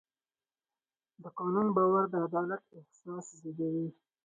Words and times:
د 1.21 1.23
قانون 1.37 1.67
باور 1.75 2.05
د 2.09 2.15
عدالت 2.27 2.63
احساس 2.79 3.25
زېږوي. 3.41 3.87